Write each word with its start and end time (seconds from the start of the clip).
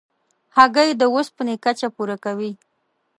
هګۍ 0.55 0.89
د 0.95 1.03
اوسپنې 1.15 1.55
کچه 1.63 1.87
پوره 1.95 2.17
کوي. 2.25 2.51